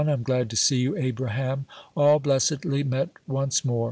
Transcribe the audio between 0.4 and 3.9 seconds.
to see you, Abraham!" "All blessedly met once more!"